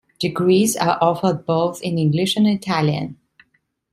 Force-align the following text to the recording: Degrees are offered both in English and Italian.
Degrees 0.17 0.75
are 0.75 0.97
offered 0.99 1.45
both 1.45 1.79
in 1.83 1.99
English 1.99 2.35
and 2.35 2.47
Italian. 2.47 3.17